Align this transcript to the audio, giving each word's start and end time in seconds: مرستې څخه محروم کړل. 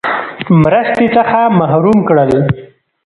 مرستې 0.61 1.05
څخه 1.15 1.39
محروم 1.59 1.97
کړل. 2.09 2.31